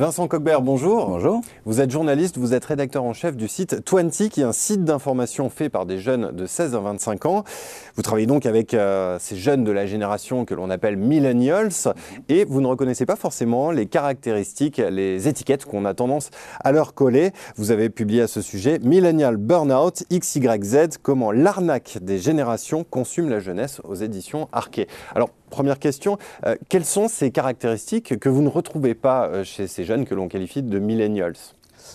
Vincent 0.00 0.28
Cogbert, 0.28 0.62
bonjour. 0.62 1.08
Bonjour. 1.10 1.42
Vous 1.66 1.82
êtes 1.82 1.90
journaliste, 1.90 2.38
vous 2.38 2.54
êtes 2.54 2.64
rédacteur 2.64 3.04
en 3.04 3.12
chef 3.12 3.36
du 3.36 3.48
site 3.48 3.84
Twenty, 3.84 4.30
qui 4.30 4.40
est 4.40 4.44
un 4.44 4.52
site 4.52 4.82
d'information 4.82 5.50
fait 5.50 5.68
par 5.68 5.84
des 5.84 5.98
jeunes 5.98 6.34
de 6.34 6.46
16 6.46 6.74
à 6.74 6.78
25 6.78 7.26
ans. 7.26 7.44
Vous 7.96 8.00
travaillez 8.00 8.26
donc 8.26 8.46
avec 8.46 8.72
euh, 8.72 9.18
ces 9.20 9.36
jeunes 9.36 9.62
de 9.62 9.70
la 9.70 9.84
génération 9.84 10.46
que 10.46 10.54
l'on 10.54 10.70
appelle 10.70 10.96
millennials, 10.96 11.68
et 12.30 12.46
vous 12.46 12.62
ne 12.62 12.66
reconnaissez 12.66 13.04
pas 13.04 13.16
forcément 13.16 13.70
les 13.72 13.84
caractéristiques, 13.84 14.78
les 14.78 15.28
étiquettes 15.28 15.66
qu'on 15.66 15.84
a 15.84 15.92
tendance 15.92 16.30
à 16.64 16.72
leur 16.72 16.94
coller. 16.94 17.32
Vous 17.56 17.70
avez 17.70 17.90
publié 17.90 18.22
à 18.22 18.26
ce 18.26 18.40
sujet 18.40 18.78
Millennial 18.78 19.36
Burnout 19.36 20.04
XYZ, 20.10 20.96
comment 21.02 21.30
l'arnaque 21.30 21.98
des 22.00 22.16
générations 22.16 22.84
consume 22.84 23.28
la 23.28 23.40
jeunesse 23.40 23.82
aux 23.84 23.96
éditions 23.96 24.48
Arquet. 24.50 24.86
Alors, 25.14 25.28
Première 25.50 25.78
question, 25.78 26.16
euh, 26.46 26.56
quelles 26.68 26.84
sont 26.84 27.08
ces 27.08 27.30
caractéristiques 27.30 28.18
que 28.18 28.28
vous 28.28 28.42
ne 28.42 28.48
retrouvez 28.48 28.94
pas 28.94 29.26
euh, 29.26 29.44
chez 29.44 29.66
ces 29.66 29.84
jeunes 29.84 30.04
que 30.04 30.14
l'on 30.14 30.28
qualifie 30.28 30.62
de 30.62 30.78
millennials? 30.78 31.34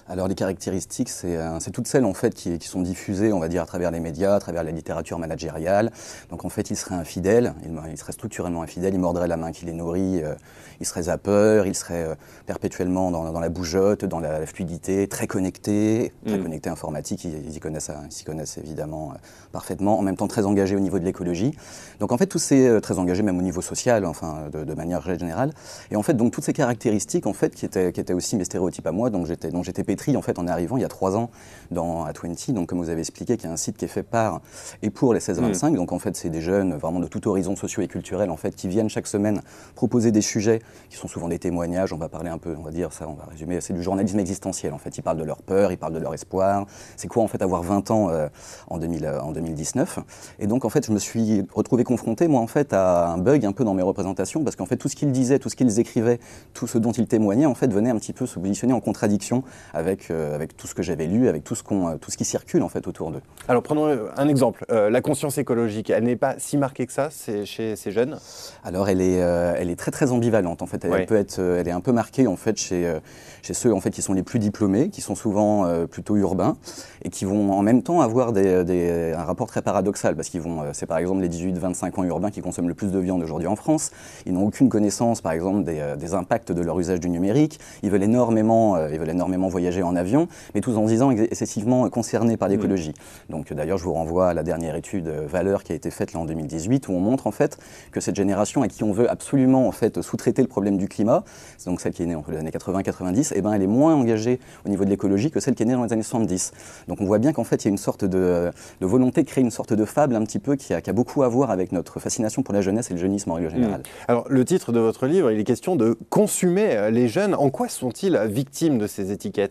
Alors 0.08 0.28
les 0.28 0.36
caractéristiques, 0.36 1.10
euh, 1.24 1.58
c'est 1.60 1.72
toutes 1.72 1.88
celles 1.88 2.06
en 2.06 2.14
fait 2.14 2.34
qui, 2.34 2.60
sont 2.60 2.82
diffusées, 2.82 3.34
on 3.34 3.40
va 3.40 3.48
dire, 3.48 3.64
à 3.64 3.66
travers 3.66 3.92
les 3.92 4.00
médias, 4.00 4.36
à 4.36 4.40
travers 4.40 4.64
la 4.64 4.72
littérature 4.72 5.18
managériale. 5.20 5.92
Donc 6.30 6.46
en 6.46 6.50
fait, 6.50 6.70
il 6.70 6.76
serait 6.76 6.96
infidèle, 6.96 7.54
il, 7.90 7.98
serait 7.98 8.14
structurellement 8.14 8.62
infidèle, 8.62 8.94
il 8.94 9.00
mordrait 9.00 9.28
la 9.28 9.38
main 9.38 9.52
qui 9.52 9.66
les 9.66 9.74
nourrit, 9.74 10.24
euh, 10.24 10.36
il 10.80 10.86
serait 10.86 11.04
zappeur, 11.04 11.66
il 11.66 11.76
serait 11.76 12.04
euh, 12.04 12.16
perpétuellement 12.46 13.12
dans, 13.12 13.40
la 13.40 13.50
bougeotte, 13.50 14.06
dans 14.06 14.20
la, 14.20 14.46
fluidité, 14.46 15.08
très 15.08 15.28
connecté, 15.28 16.14
très 16.26 16.38
mm. 16.38 16.44
connecté 16.44 16.70
informatique, 16.70 17.24
ils, 17.24 17.56
y 17.56 17.60
connaissent, 17.60 17.92
ils 18.20 18.24
connaissent 18.24 18.58
évidemment 18.58 19.14
parfaitement, 19.52 19.98
en 19.98 20.02
même 20.02 20.18
temps 20.18 20.28
très 20.28 20.46
engagé 20.46 20.76
au 20.76 20.80
niveau 20.80 21.00
de 21.00 21.06
l'écologie. 21.06 21.56
Donc 22.00 22.12
en 22.12 22.18
fait, 22.18 22.28
tous 22.28 22.40
ces 22.40 22.80
très 22.82 23.00
engagés 23.00 23.24
même 23.24 23.38
au 23.40 23.42
niveau 23.42 23.62
social, 23.62 24.06
enfin 24.06 24.50
de, 24.52 24.74
manière 24.74 25.02
générale. 25.02 25.52
Et 25.92 25.96
en 25.96 26.04
fait, 26.04 26.14
donc 26.14 26.32
toutes 26.32 26.44
ces 26.44 26.54
caractéristiques 26.54 27.26
en 27.28 27.34
fait 27.34 27.56
qui 27.56 27.66
étaient, 27.66 27.92
qui 27.92 28.00
étaient 28.00 28.14
aussi 28.14 28.36
mes 28.36 28.46
stéréotypes 28.46 28.88
à 28.88 28.92
moi, 28.92 29.10
donc 29.10 29.26
j'étais, 29.26 29.75
j'étais 29.76 29.84
pétri 29.84 30.16
en 30.16 30.22
fait 30.22 30.40
en 30.40 30.48
arrivant 30.48 30.78
il 30.78 30.82
y 30.82 30.86
a 30.86 30.90
trois 30.90 31.18
ans 31.18 31.30
dans 31.72 32.06
à 32.06 32.14
20, 32.14 32.54
donc 32.54 32.70
comme 32.70 32.80
vous 32.80 32.90
avez 32.90 33.02
expliqué, 33.02 33.38
qui 33.38 33.46
est 33.46 33.50
un 33.50 33.58
site 33.58 33.78
qui 33.78 33.86
est 33.86 33.90
fait 33.90 34.04
par 34.04 34.42
et 34.82 34.90
pour 34.90 35.14
les 35.14 35.20
16-25. 35.20 35.72
Mm. 35.72 35.76
Donc 35.76 35.92
en 35.92 36.00
fait, 36.00 36.16
c'est 36.16 36.30
des 36.30 36.42
jeunes 36.42 36.76
vraiment 36.76 37.00
de 37.00 37.08
tout 37.08 37.28
horizon 37.28 37.56
socio 37.56 37.82
et 37.82 37.88
culturel 37.88 38.30
en 38.30 38.38
fait 38.38 38.56
qui 38.56 38.68
viennent 38.68 38.90
chaque 38.90 39.08
semaine 39.08 39.42
proposer 39.76 40.12
des 40.12 40.22
sujets 40.22 40.62
qui 40.90 40.98
sont 40.98 41.08
souvent 41.08 41.28
des 41.28 41.40
témoignages. 41.40 41.92
On 41.92 41.98
va 41.98 42.08
parler 42.08 42.30
un 42.30 42.38
peu, 42.38 42.56
on 42.58 42.64
va 42.64 42.72
dire 42.72 42.94
ça, 42.94 43.08
on 43.10 43.14
va 43.14 43.26
résumer. 43.30 43.60
C'est 43.62 43.74
du 43.74 43.84
journalisme 43.84 44.20
existentiel 44.20 44.74
en 44.74 44.78
fait. 44.78 44.98
Ils 44.98 45.02
parlent 45.02 45.18
de 45.18 45.24
leur 45.24 45.42
peur, 45.42 45.72
ils 45.72 45.78
parlent 45.78 45.94
de 45.94 46.00
leur 46.00 46.14
espoir. 46.14 46.66
C'est 46.96 47.08
quoi 47.08 47.24
en 47.24 47.28
fait 47.28 47.42
avoir 47.42 47.64
20 47.64 47.92
ans 47.92 48.10
euh, 48.10 48.28
en, 48.70 48.78
2000, 48.78 49.08
en 49.22 49.32
2019 49.32 50.00
Et 50.40 50.48
donc 50.48 50.66
en 50.66 50.70
fait, 50.70 50.86
je 50.86 50.92
me 50.92 51.00
suis 51.00 51.46
retrouvé 51.54 51.84
confronté 51.84 52.28
moi 52.28 52.42
en 52.42 52.48
fait 52.48 52.74
à 52.74 53.10
un 53.10 53.18
bug 53.18 53.46
un 53.46 53.52
peu 53.52 53.64
dans 53.64 53.74
mes 53.74 53.84
représentations 53.84 54.44
parce 54.44 54.56
qu'en 54.56 54.66
fait 54.66 54.78
tout 54.78 54.88
ce 54.88 54.96
qu'ils 54.96 55.12
disaient, 55.12 55.40
tout 55.40 55.50
ce 55.50 55.56
qu'ils 55.56 55.80
écrivaient, 55.80 56.20
tout 56.54 56.68
ce 56.68 56.78
dont 56.78 56.92
ils 56.92 57.08
témoignaient 57.08 57.46
en 57.46 57.56
fait 57.56 57.72
venait 57.74 57.90
un 57.90 57.98
petit 57.98 58.14
peu 58.14 58.26
se 58.26 58.40
positionner 58.40 58.74
en 58.74 58.80
contradiction 58.80 59.44
avec, 59.74 60.10
euh, 60.10 60.36
avec 60.36 60.56
tout 60.56 60.68
ce 60.68 60.76
que 60.76 60.84
j'avais 60.84 61.08
lu, 61.08 61.28
avec 61.28 61.44
tout 61.44 61.56
ce, 61.56 61.64
qu'on, 61.64 61.90
euh, 61.90 61.96
tout 61.96 62.12
ce 62.12 62.18
qui 62.18 62.26
circule 62.26 62.64
en 62.64 62.70
fait 62.70 62.88
autour 62.88 63.12
d'eux. 63.12 63.22
Alors 63.48 63.64
prenons 63.64 63.88
euh, 63.88 64.08
un 64.18 64.28
exemple. 64.28 64.66
la 64.70 65.02
conscience 65.02 65.38
écologique, 65.38 65.90
elle 65.90 66.04
n'est 66.04 66.16
pas 66.16 66.36
si 66.38 66.58
marquée 66.58 66.86
que 66.86 66.94
ça 66.94 67.10
chez 67.10 67.76
ces 67.76 67.92
jeunes? 67.92 68.18
Alors 68.64 68.90
elle 68.90 69.02
est, 69.02 69.16
elle 69.16 69.70
est 69.70 69.76
très 69.76 69.92
très 69.92 70.12
ambivalente 70.12 70.62
en 70.62 70.66
fait. 70.66 70.86
Elle, 70.86 71.06
peut 71.06 71.16
être, 71.16 71.40
elle 71.40 71.68
est 71.68 71.72
un 71.72 71.82
peu 71.82 71.92
marquée 71.92 72.28
en 72.28 72.36
fait 72.36 72.58
chez, 72.58 72.94
chez 73.42 73.54
ceux 73.54 73.74
en 73.74 73.80
fait 73.80 73.92
qui 73.92 74.02
sont 74.02 74.14
les 74.14 74.24
plus 74.24 74.40
diplômés, 74.40 74.90
qui 74.90 75.02
sont 75.02 75.16
souvent 75.16 75.86
plutôt 75.88 76.16
urbains 76.16 76.56
et 77.04 77.10
qui 77.10 77.26
vont 77.26 77.52
en 77.52 77.62
même 77.62 77.84
temps 77.84 78.02
avoir 78.02 78.32
des, 78.32 78.64
des, 78.64 79.14
un 79.16 79.24
rapport 79.24 79.48
très 79.48 79.62
paradoxal 79.62 80.16
parce 80.16 80.30
qu'ils 80.30 80.42
vont, 80.42 80.64
c'est 80.74 80.86
par 80.86 80.98
exemple 80.98 81.22
les 81.22 81.30
18-25 81.30 82.00
ans 82.00 82.04
urbains 82.04 82.32
qui 82.32 82.42
consomment 82.42 82.70
le 82.70 82.74
plus 82.74 82.92
de 82.92 83.00
viande 83.00 83.22
aujourd'hui 83.22 83.48
en 83.48 83.56
France. 83.56 83.92
Ils 84.26 84.34
n'ont 84.34 84.46
aucune 84.46 84.70
connaissance 84.70 85.22
par 85.22 85.34
exemple 85.34 85.64
des, 85.64 85.96
des, 85.98 86.14
impacts 86.14 86.52
de 86.52 86.62
leur 86.62 86.80
usage 86.80 87.00
du 87.00 87.10
numérique. 87.10 87.60
Ils 87.84 87.90
veulent 87.90 88.04
énormément, 88.04 88.78
ils 88.88 89.00
veulent 89.00 89.10
énormément 89.10 89.50
voyager 89.56 89.84
en 89.84 89.96
avion, 89.96 90.28
mais 90.54 90.60
tous 90.60 90.76
en 90.76 90.84
disant 90.84 91.12
excessivement 91.12 91.90
concernés 91.90 92.36
par 92.36 92.50
l'écologie. 92.50 92.94
Donc 93.30 93.54
d'ailleurs, 93.54 93.78
je 93.78 93.86
vous 93.86 93.94
renvoie 93.94 94.28
à 94.28 94.34
la 94.34 94.44
dernière 94.44 94.76
étude 94.76 95.08
euh, 95.08 95.26
Valeur 95.28 95.64
qui 95.64 95.72
a 95.72 95.76
été 95.76 95.92
faite 95.92 96.12
là 96.12 96.20
en 96.20 96.26
2018, 96.26 96.90
où 96.90 96.92
on 96.92 97.00
montre 97.00 97.26
en 97.26 97.32
fait 97.32 97.58
que 97.94 98.02
cette 98.02 98.18
génération 98.18 98.64
à 98.64 98.68
qui 98.68 98.84
on 98.84 98.92
veut 98.92 99.10
absolument 99.10 99.66
en 99.66 99.72
fait 99.72 100.02
sous-traiter 100.02 100.42
le 100.42 100.50
problème 100.50 100.78
du 100.78 100.90
climat, 100.90 101.24
c'est 101.58 101.70
donc 101.70 101.80
celle 101.80 101.94
qui 101.94 102.04
est 102.04 102.06
née 102.06 102.16
entre 102.16 102.32
les 102.32 102.38
années 102.38 102.52
80-90, 102.52 103.34
et 103.34 103.38
eh 103.38 103.42
ben 103.42 103.54
elle 103.54 103.62
est 103.62 103.68
moins 103.68 103.96
engagée 103.96 104.42
au 104.66 104.70
niveau 104.70 104.84
de 104.84 104.90
l'écologie 104.90 105.32
que 105.32 105.40
celle 105.40 105.56
qui 105.56 105.64
est 105.64 105.66
née 105.66 105.74
dans 105.74 105.86
les 105.86 105.94
années 105.94 106.04
70. 106.04 106.52
Donc 106.90 107.00
on 107.00 107.06
voit 107.06 107.20
bien 107.20 107.32
qu'en 107.32 107.46
fait 107.46 107.64
il 107.64 107.68
y 107.68 107.70
a 107.70 107.72
une 107.72 107.78
sorte 107.78 108.04
de, 108.04 108.52
volonté 108.82 109.24
de 109.24 109.28
créer 109.30 109.44
une 109.44 109.52
sorte 109.52 109.72
de 109.72 109.86
fable 109.86 110.18
un 110.18 110.24
petit 110.24 110.40
peu 110.40 110.58
qui 110.58 110.74
a, 110.74 110.82
qui 110.82 110.90
a, 110.90 110.94
beaucoup 110.94 111.24
à 111.24 111.30
voir 111.30 111.50
avec 111.50 111.72
notre 111.72 112.02
fascination 112.02 112.44
pour 112.44 112.54
la 112.54 112.60
jeunesse 112.60 112.92
et 112.92 112.94
le 112.94 113.00
jeunisme 113.00 113.32
en 113.32 113.36
règle 113.36 113.52
générale. 113.52 113.84
Alors 114.10 114.26
le 114.30 114.44
titre 114.44 114.74
de 114.74 114.82
votre 114.82 115.08
livre, 115.08 115.32
il 115.32 115.40
est 115.40 115.46
question 115.46 115.78
de 115.78 115.98
consumer 116.10 116.76
euh, 116.76 116.90
les 116.90 117.08
jeunes. 117.08 117.36
En 117.36 117.50
quoi 117.50 117.70
sont-ils 117.70 118.20
victimes 118.28 118.80
de 118.80 118.88
ces 118.88 119.14
étiquettes? 119.14 119.45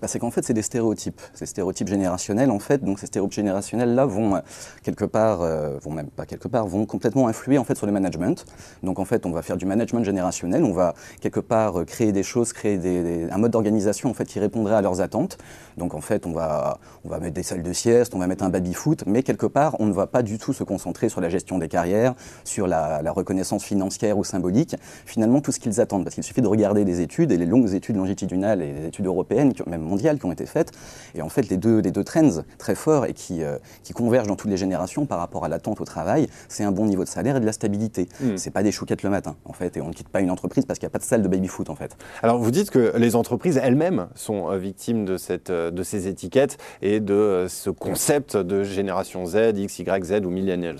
Bah, 0.00 0.08
C'est 0.08 0.18
qu'en 0.18 0.30
fait 0.30 0.44
c'est 0.44 0.54
des 0.54 0.62
stéréotypes, 0.62 1.20
ces 1.34 1.46
stéréotypes 1.46 1.88
générationnels 1.88 2.50
en 2.50 2.58
fait. 2.58 2.82
Donc 2.84 2.98
ces 2.98 3.06
stéréotypes 3.06 3.36
générationnels 3.36 3.94
là 3.94 4.06
vont 4.06 4.36
euh, 4.36 4.40
quelque 4.82 5.04
part, 5.04 5.42
euh, 5.42 5.78
vont 5.82 5.92
même 5.92 6.08
pas 6.08 6.26
quelque 6.26 6.48
part, 6.48 6.66
vont 6.66 6.86
complètement 6.86 7.28
influer 7.28 7.58
en 7.58 7.64
fait 7.64 7.74
sur 7.74 7.86
le 7.86 7.92
management. 7.92 8.44
Donc 8.82 8.98
en 8.98 9.04
fait, 9.04 9.26
on 9.26 9.30
va 9.30 9.42
faire 9.42 9.56
du 9.56 9.66
management 9.66 10.04
générationnel, 10.04 10.64
on 10.64 10.72
va 10.72 10.94
quelque 11.20 11.40
part 11.40 11.80
euh, 11.80 11.84
créer 11.84 12.12
des 12.12 12.22
choses, 12.22 12.52
créer 12.52 12.78
des, 12.78 13.28
un 13.30 13.38
mode 13.38 13.52
d'organisation 13.52 14.10
en 14.10 14.14
fait 14.14 14.24
qui 14.24 14.40
répondrait 14.40 14.74
à 14.74 14.82
leurs 14.82 15.00
attentes. 15.00 15.38
Donc 15.76 15.94
en 15.94 16.00
fait, 16.00 16.26
on 16.26 16.32
va, 16.32 16.78
on 17.04 17.08
va 17.08 17.18
mettre 17.18 17.34
des 17.34 17.42
salles 17.42 17.62
de 17.62 17.72
sieste, 17.72 18.14
on 18.14 18.18
va 18.18 18.26
mettre 18.26 18.44
un 18.44 18.50
baby-foot, 18.50 19.04
mais 19.06 19.22
quelque 19.22 19.46
part, 19.46 19.76
on 19.80 19.86
ne 19.86 19.92
va 19.92 20.06
pas 20.06 20.22
du 20.22 20.38
tout 20.38 20.52
se 20.52 20.64
concentrer 20.64 21.08
sur 21.08 21.20
la 21.20 21.28
gestion 21.28 21.58
des 21.58 21.68
carrières, 21.68 22.14
sur 22.44 22.66
la, 22.66 23.02
la 23.02 23.12
reconnaissance 23.12 23.64
financière 23.64 24.18
ou 24.18 24.24
symbolique. 24.24 24.76
Finalement, 25.04 25.40
tout 25.40 25.52
ce 25.52 25.60
qu'ils 25.60 25.80
attendent, 25.80 26.04
parce 26.04 26.14
qu'il 26.14 26.24
suffit 26.24 26.42
de 26.42 26.46
regarder 26.46 26.84
des 26.84 27.00
études 27.00 27.32
et 27.32 27.36
les 27.36 27.46
longues 27.46 27.74
études 27.74 27.96
longitudinales 27.96 28.62
et 28.62 28.72
les 28.72 28.86
études 28.86 29.06
européennes, 29.06 29.25
même 29.66 29.82
mondiales, 29.82 30.18
qui 30.18 30.26
ont 30.26 30.32
été 30.32 30.46
faites, 30.46 30.72
et 31.14 31.22
en 31.22 31.28
fait, 31.28 31.48
les 31.48 31.56
deux, 31.56 31.80
les 31.80 31.90
deux 31.90 32.04
trends 32.04 32.42
très 32.58 32.74
forts 32.74 33.06
et 33.06 33.12
qui, 33.12 33.42
euh, 33.42 33.58
qui 33.82 33.92
convergent 33.92 34.28
dans 34.28 34.36
toutes 34.36 34.50
les 34.50 34.56
générations 34.56 35.06
par 35.06 35.18
rapport 35.18 35.44
à 35.44 35.48
l'attente 35.48 35.80
au 35.80 35.84
travail, 35.84 36.28
c'est 36.48 36.64
un 36.64 36.72
bon 36.72 36.86
niveau 36.86 37.04
de 37.04 37.08
salaire 37.08 37.36
et 37.36 37.40
de 37.40 37.46
la 37.46 37.52
stabilité. 37.52 38.08
Mm. 38.20 38.36
C'est 38.36 38.50
pas 38.50 38.62
des 38.62 38.72
chouquettes 38.72 39.02
le 39.02 39.10
matin, 39.10 39.36
en 39.44 39.52
fait, 39.52 39.76
et 39.76 39.80
on 39.80 39.88
ne 39.88 39.92
quitte 39.92 40.08
pas 40.08 40.20
une 40.20 40.30
entreprise 40.30 40.64
parce 40.64 40.78
qu'il 40.78 40.86
n'y 40.86 40.90
a 40.90 40.94
pas 40.94 40.98
de 40.98 41.04
salle 41.04 41.22
de 41.22 41.28
baby-foot, 41.28 41.70
en 41.70 41.74
fait. 41.74 41.96
Alors, 42.22 42.38
vous 42.38 42.50
dites 42.50 42.70
que 42.70 42.96
les 42.96 43.16
entreprises 43.16 43.58
elles-mêmes 43.62 44.08
sont 44.14 44.50
euh, 44.50 44.58
victimes 44.58 45.04
de, 45.04 45.16
cette, 45.16 45.50
euh, 45.50 45.70
de 45.70 45.82
ces 45.82 46.08
étiquettes 46.08 46.58
et 46.82 47.00
de 47.00 47.46
ce 47.48 47.70
concept 47.70 48.36
de 48.36 48.62
génération 48.62 49.26
Z, 49.26 49.52
X, 49.56 49.78
Y, 49.78 50.04
Z 50.04 50.24
ou 50.24 50.30
millennials. 50.30 50.76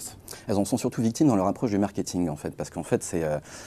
Elles 0.49 0.57
en 0.57 0.65
sont 0.65 0.77
surtout 0.77 1.03
victimes 1.03 1.29
dans 1.29 1.37
leur 1.37 1.47
approche 1.47 1.71
du 1.71 1.79
marketing, 1.79 2.29
en 2.29 2.37
fait, 2.37 2.51
parce 2.51 2.71
qu'en 2.71 2.83
fait, 2.83 3.03
c'est, 3.03 3.23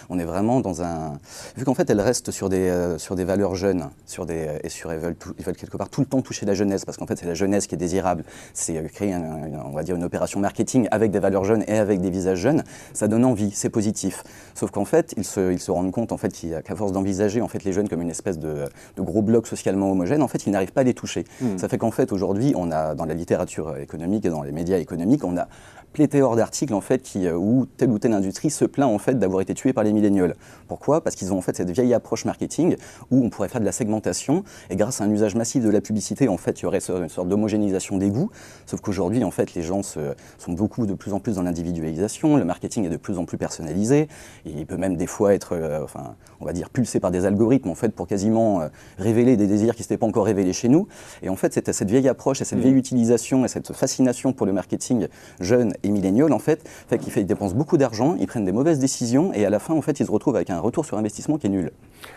on 0.09 0.19
est 0.19 0.25
vraiment 0.25 0.59
dans 0.59 0.81
un... 0.81 1.19
Vu 1.55 1.65
qu'en 1.65 1.73
fait, 1.73 1.89
elles 1.89 2.01
restent 2.01 2.31
sur 2.31 2.49
des, 2.49 2.95
sur 2.97 3.15
des 3.15 3.23
valeurs 3.23 3.55
jeunes, 3.55 3.89
sur 4.05 4.25
des, 4.25 4.59
sur, 4.69 4.91
elles 4.91 4.99
veulent, 4.99 5.15
ils 5.37 5.45
veulent 5.45 5.55
quelque 5.55 5.77
part 5.77 5.89
tout 5.89 6.01
le 6.01 6.07
temps 6.07 6.21
toucher 6.21 6.45
la 6.45 6.53
jeunesse, 6.53 6.85
parce 6.85 6.97
qu'en 6.97 7.05
fait, 7.05 7.17
c'est 7.17 7.25
la 7.25 7.33
jeunesse 7.33 7.67
qui 7.67 7.75
est 7.75 7.77
désirable. 7.77 8.23
C'est 8.53 8.77
euh, 8.77 8.87
créer, 8.87 9.15
on 9.15 9.71
va 9.71 9.83
dire, 9.83 9.95
une 9.95 10.03
opération 10.03 10.39
marketing 10.39 10.87
avec 10.91 11.11
des 11.11 11.19
valeurs 11.19 11.43
jeunes 11.43 11.63
et 11.67 11.77
avec 11.77 12.01
des 12.01 12.09
visages 12.09 12.39
jeunes. 12.39 12.63
Ça 12.93 13.07
donne 13.07 13.25
envie, 13.25 13.51
c'est 13.51 13.69
positif. 13.69 14.23
Sauf 14.55 14.71
qu'en 14.71 14.85
fait, 14.85 15.13
ils 15.17 15.25
se, 15.25 15.51
ils 15.51 15.59
se 15.59 15.71
rendent 15.71 15.91
compte 15.91 16.11
en 16.11 16.17
fait 16.17 16.31
qu'à 16.31 16.75
force 16.75 16.91
d'envisager 16.91 17.41
en 17.41 17.47
fait 17.47 17.63
les 17.63 17.73
jeunes 17.73 17.89
comme 17.89 18.01
une 18.01 18.09
espèce 18.09 18.39
de, 18.39 18.65
de 18.95 19.01
gros 19.01 19.21
bloc 19.21 19.47
socialement 19.47 19.91
homogène, 19.91 20.21
en 20.21 20.27
fait, 20.27 20.45
ils 20.45 20.51
n'arrivent 20.51 20.73
pas 20.73 20.81
à 20.81 20.85
les 20.85 20.93
toucher. 20.93 21.25
Hmm. 21.41 21.57
Ça 21.57 21.67
fait 21.67 21.77
qu'en 21.77 21.91
fait, 21.91 22.11
aujourd'hui, 22.11 22.53
on 22.55 22.71
a 22.71 22.95
dans 22.95 23.05
la 23.05 23.13
littérature 23.13 23.77
économique 23.77 24.25
et 24.25 24.29
dans 24.29 24.43
les 24.43 24.51
médias 24.51 24.77
économiques, 24.77 25.23
on 25.23 25.37
a 25.37 25.47
pléthore 25.93 26.35
d'articles 26.35 26.73
en 26.73 26.81
fait 26.81 27.01
qui, 27.01 27.27
euh, 27.27 27.35
où 27.35 27.65
telle 27.65 27.89
ou 27.89 27.99
telle 27.99 28.13
industrie 28.13 28.49
se 28.49 28.65
plaint 28.65 28.89
en 28.89 28.99
fait 28.99 29.17
d'avoir 29.17 29.41
été 29.41 29.53
tuée 29.53 29.73
par 29.73 29.83
les 29.83 29.93
millénials. 29.93 30.35
Pourquoi? 30.67 31.03
Parce 31.03 31.15
qu'ils 31.15 31.33
ont 31.33 31.37
en 31.37 31.41
fait 31.41 31.55
cette 31.55 31.71
vieille 31.71 31.93
approche 31.93 32.25
marketing 32.25 32.75
où 33.11 33.23
on 33.23 33.29
pourrait 33.29 33.49
faire 33.49 33.61
de 33.61 33.65
la 33.65 33.71
segmentation 33.71 34.43
et 34.69 34.75
grâce 34.75 35.01
à 35.01 35.03
un 35.03 35.11
usage 35.11 35.35
massif 35.35 35.63
de 35.63 35.69
la 35.69 35.81
publicité 35.81 36.27
en 36.27 36.37
fait 36.37 36.59
il 36.59 36.63
y 36.63 36.65
aurait 36.65 36.79
une 36.79 37.09
sorte 37.09 37.27
d'homogénéisation 37.27 37.97
des 37.97 38.09
goûts. 38.09 38.29
Sauf 38.65 38.81
qu'aujourd'hui 38.81 39.23
en 39.23 39.31
fait 39.31 39.53
les 39.53 39.63
gens 39.63 39.83
se, 39.83 39.99
sont 40.37 40.53
beaucoup 40.53 40.85
de 40.85 40.93
plus 40.93 41.13
en 41.13 41.19
plus 41.19 41.35
dans 41.35 41.43
l'individualisation, 41.43 42.37
le 42.37 42.45
marketing 42.45 42.85
est 42.85 42.89
de 42.89 42.97
plus 42.97 43.17
en 43.17 43.25
plus 43.25 43.37
personnalisé, 43.37 44.07
et 44.45 44.51
il 44.51 44.65
peut 44.65 44.77
même 44.77 44.95
des 44.95 45.07
fois 45.07 45.33
être, 45.33 45.55
euh, 45.55 45.83
enfin 45.83 46.15
on 46.39 46.45
va 46.45 46.53
dire 46.53 46.69
pulsé 46.69 46.99
par 46.99 47.11
des 47.11 47.25
algorithmes 47.25 47.69
en 47.69 47.75
fait 47.75 47.89
pour 47.89 48.07
quasiment 48.07 48.61
euh, 48.61 48.69
révéler 48.97 49.37
des 49.37 49.47
désirs 49.47 49.75
qui 49.75 49.83
s'étaient 49.83 49.97
pas 49.97 50.07
encore 50.07 50.25
révélés 50.25 50.53
chez 50.53 50.69
nous. 50.69 50.87
Et 51.21 51.29
en 51.29 51.35
fait 51.35 51.53
c'était 51.53 51.73
cette 51.73 51.89
vieille 51.89 52.07
approche 52.07 52.41
et 52.41 52.45
cette 52.45 52.59
mmh. 52.59 52.61
vieille 52.61 52.73
utilisation 52.73 53.45
et 53.45 53.47
cette 53.47 53.73
fascination 53.73 54.33
pour 54.33 54.45
le 54.45 54.53
marketing 54.53 55.07
jeune 55.39 55.73
et 55.83 55.89
milléniaux, 55.89 56.31
en 56.31 56.39
fait, 56.39 56.67
fait 56.87 56.97
qu'ils 56.97 57.25
dépensent 57.25 57.55
beaucoup 57.55 57.77
d'argent, 57.77 58.15
ils 58.19 58.27
prennent 58.27 58.45
des 58.45 58.51
mauvaises 58.51 58.79
décisions 58.79 59.33
et 59.33 59.45
à 59.45 59.49
la 59.49 59.59
fin, 59.59 59.73
en 59.73 59.81
fait, 59.81 59.99
ils 59.99 60.05
se 60.05 60.11
retrouvent 60.11 60.35
avec 60.35 60.49
un 60.49 60.59
retour 60.59 60.85
sur 60.85 60.97
investissement 60.97 61.37
qui 61.37 61.47
est 61.47 61.49
nul. 61.49 61.71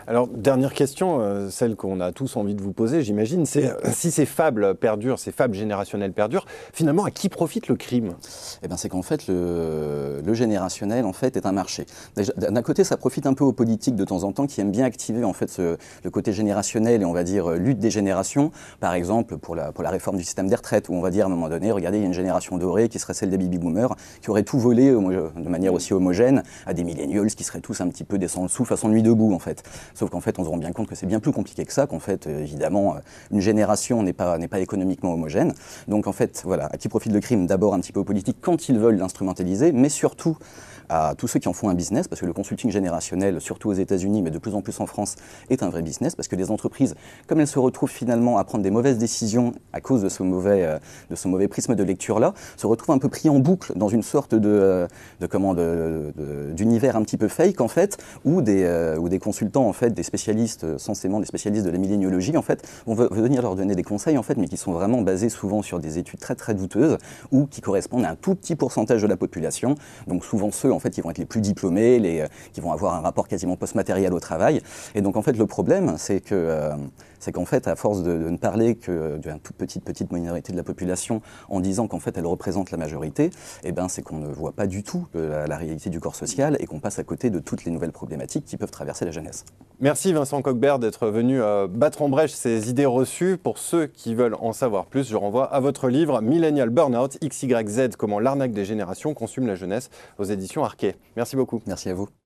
Alors, 0.07 0.27
dernière 0.27 0.73
question, 0.73 1.19
euh, 1.19 1.49
celle 1.49 1.75
qu'on 1.75 1.99
a 1.99 2.11
tous 2.11 2.22
tous 2.23 2.37
envie 2.37 2.55
de 2.55 2.61
vous 2.61 2.71
poser, 2.71 3.01
j'imagine, 3.01 3.45
c'est 3.45 3.65
euh, 3.65 3.91
si 3.91 4.09
ces 4.09 4.25
fables 4.25 4.75
perdurent, 4.75 5.19
ces 5.19 5.33
fables 5.33 5.55
générationnelles 5.55 6.13
perdurent, 6.13 6.45
finalement, 6.71 7.03
à 7.03 7.11
qui 7.11 7.27
profite 7.27 7.67
le 7.67 7.75
crime? 7.75 8.13
Eh 8.63 8.67
bien, 8.67 8.77
c'est 8.77 8.87
qu'en 8.87 9.01
fait, 9.01 9.27
le, 9.27 10.33
générationnel, 10.33 11.05
en 11.05 11.13
fait, 11.13 11.35
est 11.37 11.45
un 11.45 11.51
marché. 11.51 11.85
D'un 12.15 12.61
côté, 12.61 12.83
ça 12.83 12.97
profite 12.97 13.27
un 13.27 13.33
peu 13.33 13.43
aux 13.43 13.51
politiques 13.51 13.95
de 13.95 14.05
temps 14.05 14.23
en 14.23 14.31
temps 14.31 14.47
qui 14.47 14.61
aiment 14.61 14.71
bien 14.71 14.85
activer, 14.85 15.23
en 15.23 15.33
fait, 15.33 15.59
le 15.59 16.09
côté 16.09 16.31
générationnel 16.33 17.01
et, 17.01 17.05
on 17.05 17.13
va 17.13 17.23
dire, 17.23 17.51
lutte 17.51 17.79
des 17.79 17.91
générations. 17.91 18.51
Par 18.79 18.93
exemple, 18.93 19.37
pour 19.37 19.55
la, 19.55 19.71
réforme 19.89 20.17
du 20.17 20.23
système 20.23 20.47
des 20.47 20.55
retraites, 20.55 20.89
où 20.89 20.93
on 20.93 21.01
va 21.01 21.11
dire, 21.11 21.25
à 21.25 21.27
un 21.27 21.29
moment 21.29 21.49
donné, 21.49 21.71
regardez, 21.71 21.97
il 21.97 22.01
y 22.01 22.03
a 22.05 22.07
une 22.07 22.13
génération 22.13 22.57
dorée 22.57 22.89
qui 22.89 22.99
serait 22.99 23.13
celle 23.13 23.29
des 23.29 23.37
baby-boomers, 23.37 23.95
qui 24.21 24.29
aurait 24.29 24.43
tout 24.43 24.57
volé 24.57 24.91
de 24.91 25.49
manière 25.49 25.73
aussi 25.73 25.93
homogène 25.93 26.43
à 26.65 26.73
des 26.73 26.83
millennials 26.83 27.35
qui 27.35 27.43
seraient 27.43 27.61
tous 27.61 27.81
un 27.81 27.89
petit 27.89 28.05
peu 28.05 28.17
descendus 28.17 28.53
sous 28.53 28.65
façon 28.65 28.89
nuit 28.89 29.03
debout, 29.03 29.33
en 29.33 29.39
fait. 29.39 29.63
Sauf 29.93 30.09
qu'en 30.09 30.21
fait, 30.21 30.39
on 30.39 30.45
se 30.45 30.49
rend 30.49 30.57
bien 30.57 30.71
compte 30.71 30.87
que 30.87 30.95
c'est 30.95 31.05
bien 31.05 31.19
plus 31.19 31.31
compliqué 31.31 31.65
que 31.65 31.73
ça, 31.73 31.85
qu'en 31.85 31.99
fait, 31.99 32.12
euh, 32.27 32.41
évidemment, 32.41 32.95
euh, 32.95 32.99
une 33.31 33.41
génération 33.41 34.03
n'est 34.03 34.13
pas, 34.13 34.37
pas 34.47 34.59
économiquement 34.59 35.13
homogène. 35.13 35.53
Donc, 35.87 36.07
en 36.07 36.13
fait, 36.13 36.41
voilà, 36.45 36.67
à 36.67 36.77
qui 36.77 36.89
profite 36.89 37.11
le 37.11 37.19
crime? 37.19 37.47
D'abord 37.47 37.73
un 37.73 37.79
petit 37.79 37.91
peu 37.91 37.99
aux 37.99 38.05
politiques 38.05 38.37
quand 38.41 38.69
ils 38.69 38.79
veulent 38.79 38.97
l'instrumentaliser, 38.97 39.71
mais 39.71 39.89
surtout 39.89 40.37
à 40.89 41.15
tous 41.17 41.27
ceux 41.27 41.39
qui 41.39 41.47
en 41.47 41.53
font 41.53 41.69
un 41.69 41.73
business, 41.73 42.07
parce 42.07 42.21
que 42.21 42.25
le 42.25 42.33
consulting 42.33 42.71
générationnel, 42.71 43.41
surtout 43.41 43.69
aux 43.69 43.73
États-Unis, 43.73 44.21
mais 44.21 44.31
de 44.31 44.37
plus 44.37 44.53
en 44.53 44.61
plus 44.61 44.79
en 44.79 44.85
France, 44.85 45.15
est 45.49 45.63
un 45.63 45.69
vrai 45.69 45.81
business, 45.81 46.15
parce 46.15 46.27
que 46.27 46.35
les 46.35 46.51
entreprises, 46.51 46.95
comme 47.27 47.39
elles 47.39 47.47
se 47.47 47.59
retrouvent 47.59 47.89
finalement 47.89 48.37
à 48.37 48.43
prendre 48.43 48.63
des 48.63 48.71
mauvaises 48.71 48.97
décisions 48.97 49.53
à 49.71 49.81
cause 49.81 50.01
de 50.01 50.09
ce 50.09 50.23
mauvais, 50.23 50.63
euh, 50.63 50.77
de 51.09 51.15
ce 51.15 51.27
mauvais 51.27 51.47
prisme 51.47 51.75
de 51.75 51.83
lecture-là, 51.83 52.33
se 52.57 52.67
retrouvent 52.67 52.95
un 52.95 52.99
peu 52.99 53.09
pris 53.09 53.29
en 53.29 53.39
boucle 53.39 53.73
dans 53.75 53.87
une 53.87 54.03
sorte 54.03 54.35
de, 54.35 54.49
euh, 54.49 54.87
de 55.19 56.51
d'univers 56.53 56.95
un 56.95 57.03
petit 57.03 57.17
peu 57.17 57.27
fake 57.27 57.61
en 57.61 57.67
fait, 57.67 57.97
où 58.23 58.41
des, 58.41 58.95
des 59.09 59.19
consultants 59.19 59.67
en 59.67 59.73
fait, 59.73 59.91
des 59.91 60.03
spécialistes, 60.03 60.77
censément 60.77 61.19
des 61.19 61.25
spécialistes 61.25 61.65
de 61.65 61.71
la 61.71 61.77
en 62.07 62.41
fait, 62.41 62.67
vont 62.85 62.95
venir 62.95 63.41
leur 63.41 63.55
donner 63.55 63.75
des 63.75 63.83
conseils 63.83 64.17
en 64.17 64.23
fait, 64.23 64.37
mais 64.37 64.47
qui 64.47 64.57
sont 64.57 64.71
vraiment 64.71 65.01
basés 65.01 65.29
souvent 65.29 65.61
sur 65.61 65.79
des 65.79 65.97
études 65.97 66.19
très 66.19 66.35
très 66.35 66.53
douteuses 66.53 66.97
ou 67.31 67.45
qui 67.45 67.61
correspondent 67.61 68.05
à 68.05 68.09
un 68.09 68.15
tout 68.15 68.35
petit 68.35 68.55
pourcentage 68.55 69.01
de 69.01 69.07
la 69.07 69.17
population, 69.17 69.75
donc 70.07 70.25
souvent 70.25 70.51
ceux 70.51 70.71
en 70.71 70.79
fait 70.79 70.89
qui 70.89 71.01
vont 71.01 71.09
être 71.11 71.17
les 71.17 71.25
plus 71.25 71.41
diplômés, 71.41 71.99
les, 71.99 72.21
euh, 72.21 72.27
qui 72.53 72.61
vont 72.61 72.71
avoir 72.71 72.95
un 72.95 73.01
rapport 73.01 73.27
quasiment 73.27 73.55
post-matériel 73.55 74.13
au 74.13 74.19
travail. 74.19 74.61
Et 74.95 75.01
donc 75.01 75.17
en 75.17 75.21
fait 75.21 75.37
le 75.37 75.45
problème, 75.45 75.95
c'est 75.97 76.19
que 76.19 76.35
euh, 76.35 76.75
c'est 77.23 77.31
qu'en 77.31 77.45
fait, 77.45 77.67
à 77.67 77.75
force 77.75 78.03
de, 78.03 78.13
ne 78.13 78.37
parler 78.37 78.75
que 78.75 79.17
d'une 79.17 79.39
toute 79.39 79.55
petite 79.55 79.83
petite 79.83 80.11
minorité 80.11 80.51
de 80.51 80.57
la 80.57 80.63
population, 80.63 81.21
en 81.49 81.61
disant 81.61 81.87
qu'en 81.87 81.99
fait 81.99 82.17
elle 82.17 82.25
représente 82.25 82.71
la 82.71 82.77
majorité, 82.77 83.29
eh 83.63 83.71
ben 83.71 83.87
c'est 83.87 84.01
qu'on 84.01 84.17
ne 84.17 84.27
voit 84.27 84.51
pas 84.51 84.67
du 84.67 84.83
tout 84.83 85.07
la, 85.13 85.47
la 85.47 85.57
réalité 85.57 85.89
du 85.89 85.99
corps 85.99 86.15
social 86.15 86.57
et 86.59 86.65
qu'on 86.65 86.79
passe 86.79 86.99
à 86.99 87.03
côté 87.03 87.29
de 87.29 87.39
toutes 87.39 87.63
les 87.65 87.71
nouvelles 87.71 87.91
problématiques 87.91 88.45
qui 88.45 88.57
peuvent 88.57 88.71
traverser 88.71 89.05
la 89.05 89.11
jeunesse. 89.11 89.45
Merci 89.79 90.13
Vincent 90.13 90.41
Coquebert 90.41 90.79
d'être 90.79 91.07
venu 91.07 91.41
euh, 91.41 91.67
battre 91.67 92.01
en 92.01 92.09
brèche 92.09 92.31
ces 92.31 92.69
idées 92.69 92.85
reçues. 92.85 93.37
Pour 93.37 93.57
ceux 93.57 93.87
qui 93.87 94.15
veulent 94.15 94.37
en 94.39 94.53
savoir 94.53 94.85
plus, 94.85 95.09
je 95.09 95.15
renvoie 95.15 95.45
à 95.45 95.59
votre 95.59 95.89
livre 95.89 96.21
Millennial 96.21 96.69
Burnout 96.69 97.17
XYZ 97.21 97.89
comment 97.97 98.19
l'arnaque 98.19 98.51
des 98.51 98.65
générations 98.65 99.13
consume 99.13 99.47
la 99.47 99.55
jeunesse 99.55 99.89
aux 100.17 100.25
éditions 100.25 100.63
Arquet. 100.63 100.95
Merci 101.15 101.35
beaucoup. 101.35 101.61
Merci 101.65 101.89
à 101.89 101.93
vous. 101.93 102.22